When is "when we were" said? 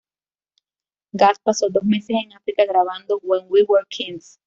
3.21-3.85